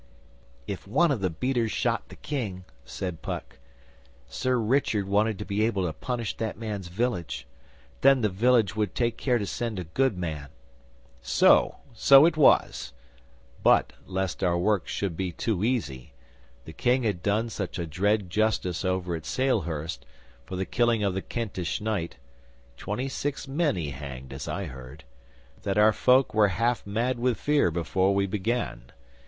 [0.65, 3.59] 'If one of the beaters shot the King,' said Puck,
[4.25, 7.45] 'Sir Richard wanted to be able to punish that man's village.
[8.01, 10.49] Then the village would take care to send a good man.'
[11.21, 11.75] 'So!
[11.93, 12.93] So it was.
[13.61, 16.13] But, lest our work should be too easy,
[16.65, 20.03] the King had done such a dread justice over at Salehurst,
[20.47, 22.17] for the killing of the Kentish knight
[22.75, 25.03] (twenty six men he hanged, as I heard),
[25.61, 28.91] that our folk were half mad with fear before we began.